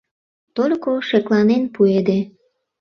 [0.55, 2.19] Только шекланен пуэде.